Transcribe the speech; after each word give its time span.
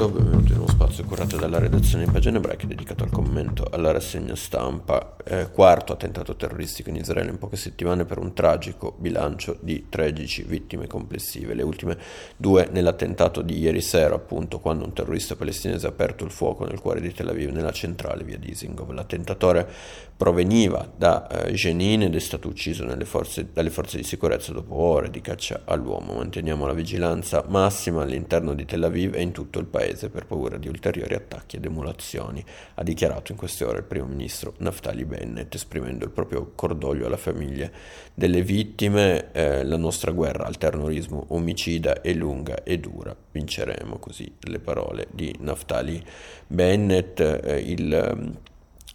tutto, 0.00 0.08
benvenuti 0.08 0.52
in 0.52 0.58
uno 0.58 0.66
spazio 0.66 1.04
curato 1.04 1.36
dalla 1.36 1.58
redazione 1.58 2.06
di 2.06 2.10
Pagine 2.10 2.40
Break 2.40 2.64
dedicato 2.64 3.04
al 3.04 3.10
commento 3.10 3.68
alla 3.70 3.90
rassegna 3.90 4.34
stampa. 4.34 5.16
Eh, 5.22 5.50
quarto 5.50 5.92
attentato 5.92 6.36
terroristico 6.36 6.88
in 6.88 6.96
Israele 6.96 7.28
in 7.28 7.36
poche 7.36 7.56
settimane 7.56 8.06
per 8.06 8.18
un 8.18 8.32
tragico 8.32 8.96
bilancio 8.98 9.58
di 9.60 9.86
13 9.90 10.44
vittime 10.44 10.86
complessive. 10.86 11.52
Le 11.52 11.62
ultime 11.62 11.98
due 12.38 12.68
nell'attentato 12.72 13.42
di 13.42 13.58
ieri 13.58 13.82
sera, 13.82 14.14
appunto, 14.14 14.58
quando 14.58 14.86
un 14.86 14.94
terrorista 14.94 15.36
palestinese 15.36 15.86
ha 15.86 15.90
aperto 15.90 16.24
il 16.24 16.30
fuoco 16.30 16.64
nel 16.64 16.80
cuore 16.80 17.02
di 17.02 17.12
Tel 17.12 17.28
Aviv, 17.28 17.50
nella 17.50 17.72
centrale 17.72 18.24
via 18.24 18.38
Dizengoff. 18.38 18.90
L'attentatore 18.90 19.68
proveniva 20.16 20.90
da 20.96 21.26
eh, 21.28 21.52
Jenin 21.52 22.02
ed 22.02 22.14
è 22.14 22.18
stato 22.18 22.48
ucciso 22.48 22.86
forze, 23.04 23.48
dalle 23.52 23.70
forze 23.70 23.98
di 23.98 24.04
sicurezza 24.04 24.52
dopo 24.52 24.74
ore 24.74 25.10
di 25.10 25.20
caccia 25.20 25.62
all'uomo. 25.64 26.14
Manteniamo 26.14 26.66
la 26.66 26.72
vigilanza 26.72 27.44
massima 27.48 28.02
all'interno 28.02 28.54
di 28.54 28.64
Tel 28.64 28.84
Aviv 28.84 29.14
e 29.14 29.22
in 29.22 29.32
tutto 29.32 29.58
il 29.58 29.66
paese 29.66 29.89
per 29.94 30.26
paura 30.26 30.56
di 30.56 30.68
ulteriori 30.68 31.14
attacchi 31.14 31.56
ed 31.56 31.64
emulazioni, 31.64 32.44
ha 32.74 32.82
dichiarato 32.82 33.32
in 33.32 33.38
queste 33.38 33.64
ore 33.64 33.78
il 33.78 33.84
primo 33.84 34.06
ministro 34.06 34.54
Naftali 34.58 35.04
Bennett, 35.04 35.54
esprimendo 35.54 36.04
il 36.04 36.10
proprio 36.10 36.52
cordoglio 36.54 37.06
alla 37.06 37.16
famiglia 37.16 37.70
delle 38.14 38.42
vittime. 38.42 39.32
Eh, 39.32 39.64
la 39.64 39.76
nostra 39.76 40.12
guerra 40.12 40.44
al 40.44 40.58
terrorismo 40.58 41.26
omicida 41.28 42.00
è 42.00 42.12
lunga 42.12 42.62
e 42.62 42.78
dura, 42.78 43.14
vinceremo 43.32 43.98
così 43.98 44.32
le 44.40 44.58
parole 44.58 45.08
di 45.10 45.34
Naftali 45.40 46.02
Bennett. 46.46 47.20
Eh, 47.20 47.58
il, 47.58 48.38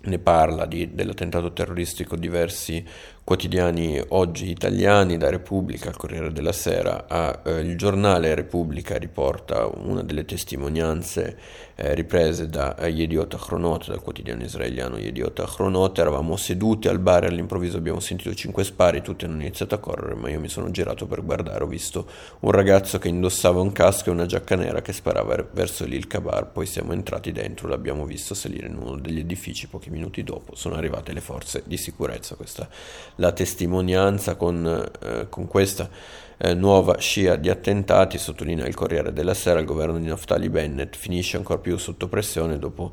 ne 0.05 0.19
parla 0.19 0.65
di, 0.65 0.93
dell'attentato 0.93 1.53
terroristico 1.53 2.15
diversi 2.15 2.83
quotidiani 3.25 3.99
oggi 4.09 4.51
italiani, 4.51 5.17
da 5.17 5.31
Repubblica 5.31 5.89
al 5.89 5.97
Corriere 5.97 6.31
della 6.31 6.51
Sera 6.51 7.05
a 7.07 7.41
eh, 7.43 7.59
Il 7.61 7.75
Giornale 7.75 8.35
Repubblica 8.35 8.99
riporta 8.99 9.65
una 9.65 10.03
delle 10.03 10.25
testimonianze 10.25 11.35
eh, 11.73 11.95
riprese 11.95 12.47
da 12.49 12.75
eh, 12.77 12.87
Yediot 12.87 13.33
Achronot, 13.33 13.87
dal 13.87 14.01
quotidiano 14.01 14.43
israeliano 14.43 14.97
Yediot 14.97 15.39
Achronot, 15.39 15.97
eravamo 15.97 16.37
seduti 16.37 16.87
al 16.87 16.99
bar 16.99 17.23
e 17.23 17.27
all'improvviso 17.27 17.77
abbiamo 17.77 17.99
sentito 17.99 18.33
cinque 18.35 18.63
spari, 18.63 19.01
tutti 19.01 19.25
hanno 19.25 19.41
iniziato 19.41 19.73
a 19.73 19.79
correre, 19.79 20.13
ma 20.13 20.29
io 20.29 20.39
mi 20.39 20.47
sono 20.47 20.69
girato 20.69 21.07
per 21.07 21.25
guardare, 21.25 21.63
ho 21.63 21.67
visto 21.67 22.07
un 22.41 22.51
ragazzo 22.51 22.99
che 22.99 23.07
indossava 23.07 23.59
un 23.59 23.71
casco 23.71 24.09
e 24.09 24.13
una 24.13 24.27
giacca 24.27 24.55
nera 24.55 24.83
che 24.83 24.93
sparava 24.93 25.43
verso 25.51 25.83
l'Il 25.85 26.05
Kabar, 26.05 26.51
poi 26.51 26.67
siamo 26.67 26.93
entrati 26.93 27.31
dentro, 27.31 27.67
l'abbiamo 27.67 28.05
visto 28.05 28.35
salire 28.35 28.67
in 28.67 28.77
uno 28.77 28.97
degli 28.97 29.19
edifici, 29.19 29.67
pochi 29.67 29.89
minuti 29.89 29.94
dopo 30.23 30.55
sono 30.55 30.75
arrivate 30.75 31.13
le 31.13 31.21
forze 31.21 31.63
di 31.65 31.77
sicurezza, 31.77 32.35
questa 32.35 32.67
la 33.15 33.31
testimonianza 33.31 34.35
con, 34.35 34.91
eh, 35.01 35.27
con 35.29 35.47
questa 35.47 35.89
eh, 36.37 36.53
nuova 36.53 36.97
scia 36.97 37.35
di 37.35 37.49
attentati, 37.49 38.17
sottolinea 38.17 38.67
il 38.67 38.75
Corriere 38.75 39.13
della 39.13 39.33
Sera, 39.33 39.59
il 39.59 39.65
governo 39.65 39.97
di 39.97 40.07
Naftali 40.07 40.49
Bennett 40.49 40.95
finisce 40.95 41.37
ancora 41.37 41.59
più 41.59 41.77
sotto 41.77 42.07
pressione 42.07 42.57
dopo 42.57 42.91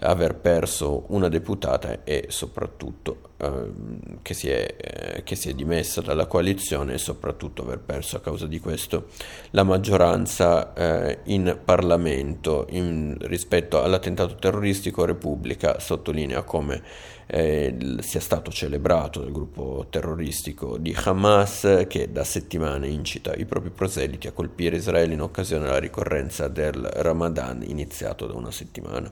aver 0.00 0.34
perso 0.34 1.04
una 1.08 1.28
deputata 1.28 2.02
e 2.02 2.26
soprattutto 2.28 3.30
eh, 3.36 3.70
che, 4.22 4.34
si 4.34 4.48
è, 4.48 4.74
eh, 4.76 5.22
che, 5.22 5.36
si 5.36 5.48
è, 5.48 5.54
dimessa 5.54 6.00
dalla 6.00 6.26
coalizione 6.26 6.94
e 6.94 6.98
soprattutto 6.98 7.62
aver 7.62 7.78
perso 7.78 8.16
a 8.16 8.20
causa 8.20 8.46
di 8.46 8.58
questo 8.58 9.08
la 9.50 9.62
maggioranza 9.62 10.72
eh, 10.74 11.18
in 11.24 11.58
Parlamento. 11.64 12.66
In, 12.70 13.16
rispetto 13.20 13.82
all'attentato 13.82 14.34
terroristico 14.34 15.04
Repubblica 15.04 15.78
sottolinea 15.78 16.42
come 16.42 16.82
eh, 17.26 17.76
sia 18.00 18.20
stato 18.20 18.50
celebrato 18.50 19.20
dal 19.20 19.32
gruppo 19.32 19.86
terroristico 19.88 20.76
di 20.76 20.94
Hamas 21.04 21.84
che 21.88 22.12
da 22.12 22.24
settimane 22.24 22.83
incita 22.86 23.34
i 23.34 23.44
propri 23.44 23.70
proseliti 23.70 24.26
a 24.26 24.32
colpire 24.32 24.76
Israele 24.76 25.14
in 25.14 25.20
occasione 25.20 25.64
della 25.64 25.78
ricorrenza 25.78 26.48
del 26.48 26.82
Ramadan 26.82 27.62
iniziato 27.66 28.26
da 28.26 28.34
una 28.34 28.50
settimana. 28.50 29.10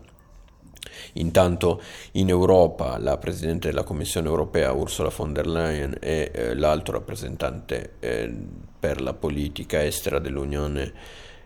Intanto 1.14 1.80
in 2.12 2.28
Europa 2.28 2.98
la 2.98 3.16
Presidente 3.16 3.68
della 3.68 3.84
Commissione 3.84 4.28
europea 4.28 4.72
Ursula 4.72 5.10
von 5.14 5.32
der 5.32 5.46
Leyen 5.46 5.96
e 6.00 6.30
eh, 6.32 6.54
l'altro 6.54 6.94
rappresentante 6.94 7.94
eh, 8.00 8.32
per 8.78 9.00
la 9.00 9.14
politica 9.14 9.84
estera 9.84 10.18
dell'Unione 10.18 10.92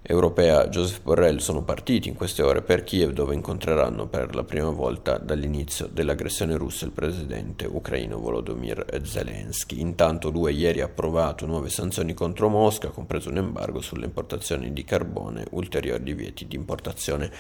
europea 0.09 0.69
Joseph 0.69 1.03
Borrell 1.03 1.39
sono 1.39 1.63
partiti 1.63 2.09
in 2.09 2.15
queste 2.15 2.43
ore 2.43 2.63
per 2.63 2.85
Kiev 2.85 3.11
dove 3.11 3.35
incontreranno 3.35 4.07
per 4.07 4.35
la 4.35 4.45
prima 4.45 4.71
volta 4.71 5.19
dall'inizio 5.19 5.87
dell'aggressione 5.87 6.57
russa 6.57 6.85
il 6.85 6.93
presidente 6.93 7.67
ucraino 7.67 8.19
Volodymyr 8.19 9.01
Zelensky. 9.03 9.81
Intanto 9.81 10.31
lui 10.31 10.57
ieri 10.57 10.81
ha 10.81 10.85
approvato 10.85 11.47
nuove 11.47 11.69
sanzioni 11.69 12.15
contro 12.15 12.49
Mosca, 12.49 12.89
compreso 12.89 13.31
un 13.31 13.39
embargo 13.39 13.81
sulle 13.81 14.07
importazioni 14.07 14.73
di 14.73 14.85
carbone, 14.85 15.47
ulteriori 15.51 16.03
divieti 16.03 16.47
di 16.47 16.57
importazione 16.57 17.31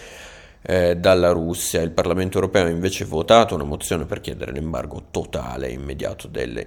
eh, 0.62 0.96
dalla 0.96 1.30
Russia. 1.30 1.80
Il 1.82 1.92
Parlamento 1.92 2.36
europeo 2.38 2.66
ha 2.66 2.70
invece 2.70 3.04
votato 3.04 3.54
una 3.54 3.64
mozione 3.64 4.04
per 4.04 4.20
chiedere 4.20 4.52
l'embargo 4.52 5.06
totale 5.10 5.68
e 5.68 5.72
immediato 5.72 6.28
delle, 6.28 6.66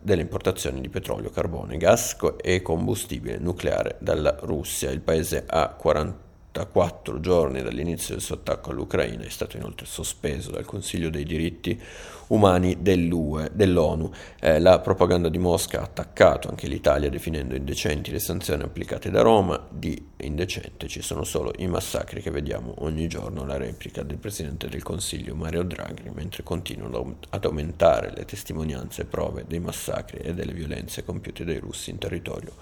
delle 0.00 0.22
importazioni 0.22 0.80
di 0.80 0.88
petrolio, 0.88 1.30
carbone, 1.30 1.76
gas 1.76 2.16
e 2.40 2.62
combustibile 2.62 3.38
nucleare 3.38 3.96
dalla 4.00 4.36
Russia. 4.40 4.90
Il 4.90 5.00
paese 5.00 5.44
ha 5.46 5.68
40 5.68 6.25
44 6.56 7.20
giorni 7.20 7.62
dall'inizio 7.62 8.14
del 8.14 8.22
suo 8.22 8.36
attacco 8.36 8.70
all'Ucraina, 8.70 9.24
è 9.24 9.28
stato 9.28 9.58
inoltre 9.58 9.84
sospeso 9.84 10.50
dal 10.50 10.64
Consiglio 10.64 11.10
dei 11.10 11.24
diritti 11.24 11.78
umani 12.28 12.78
dell'UE, 12.80 13.50
dell'ONU. 13.52 14.10
Eh, 14.40 14.58
la 14.58 14.80
propaganda 14.80 15.28
di 15.28 15.38
Mosca 15.38 15.80
ha 15.80 15.84
attaccato 15.84 16.48
anche 16.48 16.66
l'Italia 16.66 17.10
definendo 17.10 17.54
indecenti 17.54 18.10
le 18.10 18.18
sanzioni 18.18 18.62
applicate 18.62 19.10
da 19.10 19.20
Roma, 19.20 19.66
di 19.68 20.02
indecente 20.18 20.88
ci 20.88 21.02
sono 21.02 21.24
solo 21.24 21.52
i 21.58 21.66
massacri 21.66 22.22
che 22.22 22.30
vediamo 22.30 22.74
ogni 22.78 23.06
giorno, 23.06 23.44
la 23.44 23.58
replica 23.58 24.02
del 24.02 24.16
Presidente 24.16 24.68
del 24.68 24.82
Consiglio 24.82 25.34
Mario 25.34 25.62
Draghi, 25.62 26.10
mentre 26.14 26.42
continuano 26.42 27.18
ad 27.30 27.44
aumentare 27.44 28.12
le 28.14 28.24
testimonianze 28.24 29.02
e 29.02 29.04
prove 29.04 29.44
dei 29.46 29.60
massacri 29.60 30.18
e 30.18 30.32
delle 30.32 30.52
violenze 30.52 31.04
compiute 31.04 31.44
dai 31.44 31.58
russi 31.58 31.90
in 31.90 31.98
territorio 31.98 32.52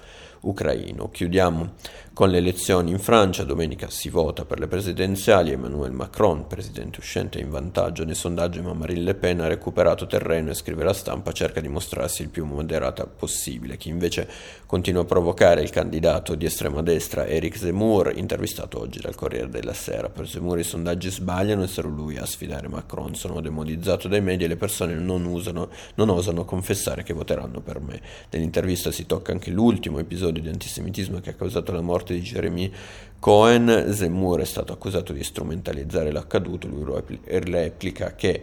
ucraino. 0.45 1.11
Chiudiamo 1.11 1.73
con 2.13 2.31
le 2.31 2.39
elezioni 2.39 2.91
in 2.91 2.99
Francia, 2.99 3.45
domenica 3.45 3.84
si 3.89 4.09
vota 4.09 4.45
per 4.45 4.59
le 4.59 4.67
presidenziali, 4.67 5.53
Emmanuel 5.53 5.93
Macron, 5.93 6.47
presidente 6.47 6.99
uscente, 7.01 7.39
è 7.39 7.43
in 7.43 7.51
vantaggio 7.51 8.05
nei 8.05 8.15
sondaggi, 8.15 8.61
ma 8.61 8.73
Marine 8.73 9.01
Le 9.01 9.15
Pen 9.15 9.41
ha 9.41 9.49
recuperato 9.49 10.07
terreno 10.07 10.51
e 10.51 10.55
scrive 10.55 10.85
la 10.85 10.93
stampa, 10.93 11.33
cerca 11.33 11.61
di 11.61 11.69
mostrarsi 11.69 12.23
il 12.23 12.29
più 12.29 12.45
moderata 12.45 13.07
possibile. 13.07 13.77
Chi 13.77 13.89
invece 13.89 14.29
continua 14.67 15.03
a 15.03 15.05
provocare 15.05 15.63
il 15.63 15.71
candidato 15.71 16.35
di 16.35 16.45
estrema 16.45 16.83
destra, 16.83 17.27
Eric 17.27 17.57
Zemmour, 17.57 18.13
intervistato 18.17 18.81
oggi 18.81 19.01
dal 19.01 19.15
Corriere 19.15 19.49
della 19.49 19.75
Sera. 19.75 20.09
Per 20.09 20.29
Zemmour 20.29 20.59
i 20.59 20.65
sondaggi 20.65 21.11
sbagliano 21.11 21.63
e 21.63 21.67
sarò 21.67 21.89
lui 21.89 22.17
a 22.17 22.27
sfidare 22.27 22.69
Macron. 22.69 23.15
Sono 23.15 23.41
demodizzato 23.41 24.09
dai 24.09 24.21
media 24.21 24.47
e 24.47 24.49
le 24.49 24.57
persone 24.57 24.95
non, 24.95 25.25
usano, 25.25 25.69
non 25.95 26.09
osano 26.09 26.45
confessare 26.45 27.03
che 27.03 27.13
voteranno 27.13 27.61
per 27.61 27.81
me. 27.81 28.01
Nell'intervista 28.31 28.91
si 28.91 29.07
tocca 29.07 29.33
anche 29.33 29.51
l'ultimo 29.51 29.99
episodio 29.99 30.43
di 30.43 30.49
antisemitismo 30.49 31.21
che 31.21 31.31
ha 31.31 31.35
causato 31.35 31.73
la 31.73 31.81
morte 31.81 32.15
di 32.15 32.21
Jeremy 32.21 32.73
Cohen. 33.19 33.74
Zemmour 33.93 34.41
è 34.41 34.45
stato 34.45 34.73
accusato 34.73 35.13
di 35.13 35.25
strumentalizzare 35.25 36.11
l'accaduto, 36.13 36.69
lui 36.69 36.85
replica 37.25 38.15
che 38.15 38.43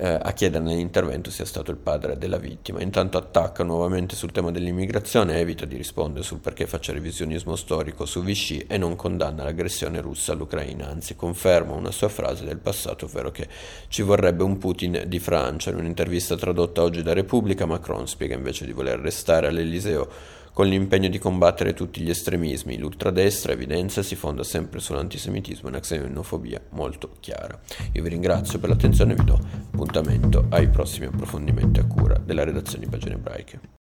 eh, 0.00 0.18
a 0.22 0.32
chiedere 0.32 0.62
nell'intervento 0.62 1.30
sia 1.30 1.44
stato 1.44 1.72
il 1.72 1.76
padre 1.76 2.16
della 2.16 2.38
vittima. 2.38 2.80
Intanto 2.80 3.18
attacca 3.18 3.64
nuovamente 3.64 4.14
sul 4.14 4.30
tema 4.30 4.52
dell'immigrazione, 4.52 5.38
evita 5.38 5.64
di 5.64 5.76
rispondere 5.76 6.24
sul 6.24 6.38
perché 6.38 6.66
faccia 6.66 6.92
revisionismo 6.92 7.56
storico 7.56 8.06
su 8.06 8.22
Vichy 8.22 8.64
e 8.68 8.78
non 8.78 8.94
condanna 8.94 9.42
l'aggressione 9.42 10.00
russa 10.00 10.32
all'Ucraina, 10.32 10.88
anzi 10.88 11.16
conferma 11.16 11.72
una 11.72 11.90
sua 11.90 12.08
frase 12.08 12.44
del 12.44 12.58
passato, 12.58 13.06
ovvero 13.06 13.32
che 13.32 13.48
ci 13.88 14.02
vorrebbe 14.02 14.44
un 14.44 14.58
Putin 14.58 15.02
di 15.06 15.18
Francia. 15.18 15.70
In 15.70 15.76
un'intervista 15.76 16.36
tradotta 16.36 16.82
oggi 16.82 17.02
da 17.02 17.12
Repubblica, 17.12 17.66
Macron 17.66 18.06
spiega 18.06 18.36
invece 18.36 18.66
di 18.66 18.72
voler 18.72 19.00
restare 19.00 19.48
all'Eliseo 19.48 20.36
con 20.58 20.66
l'impegno 20.66 21.08
di 21.08 21.20
combattere 21.20 21.72
tutti 21.72 22.00
gli 22.00 22.10
estremismi. 22.10 22.78
L'ultradestra 22.78 23.52
evidenzia 23.52 24.02
si 24.02 24.16
fonda 24.16 24.42
sempre 24.42 24.80
sull'antisemitismo 24.80 25.68
e 25.68 25.70
una 25.70 25.78
xenofobia 25.78 26.60
molto 26.70 27.12
chiara. 27.20 27.56
Io 27.92 28.02
vi 28.02 28.08
ringrazio 28.08 28.58
per 28.58 28.70
l'attenzione 28.70 29.12
e 29.12 29.14
vi 29.14 29.24
do 29.24 29.34
appuntamento 29.34 30.46
ai 30.48 30.68
prossimi 30.68 31.06
approfondimenti 31.06 31.78
a 31.78 31.86
cura 31.86 32.18
della 32.18 32.42
redazione 32.42 32.86
di 32.86 32.90
Pagine 32.90 33.14
Ebraiche. 33.14 33.76